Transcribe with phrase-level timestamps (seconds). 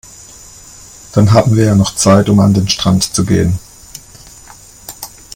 [1.13, 3.59] Dann haben wir ja noch Zeit, um an den Strand zu gehen.